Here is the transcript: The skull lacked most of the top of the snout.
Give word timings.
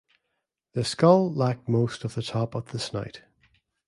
The 0.73 0.83
skull 0.83 1.31
lacked 1.31 1.69
most 1.69 2.03
of 2.03 2.15
the 2.15 2.23
top 2.23 2.55
of 2.55 2.71
the 2.71 2.79
snout. 2.79 3.21